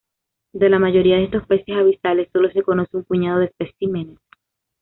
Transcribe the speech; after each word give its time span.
De 0.53 0.67
la 0.67 0.79
mayoría 0.79 1.17
de 1.17 1.25
estos 1.25 1.45
peces 1.45 1.75
abisales 1.77 2.27
sólo 2.33 2.49
se 2.49 2.63
conoce 2.63 2.97
un 2.97 3.03
puñado 3.03 3.37
de 3.37 3.45
especímenes. 3.55 4.17